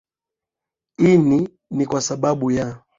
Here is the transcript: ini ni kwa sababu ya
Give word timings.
ini 0.97 1.49
ni 1.69 1.85
kwa 1.85 2.01
sababu 2.01 2.51
ya 2.51 2.83